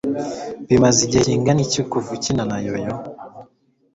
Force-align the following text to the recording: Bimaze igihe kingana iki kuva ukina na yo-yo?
Bimaze 0.67 0.99
igihe 1.05 1.23
kingana 1.27 1.61
iki 1.65 1.81
kuva 1.91 2.09
ukina 2.15 2.43
na 2.49 2.57
yo-yo? 2.65 2.95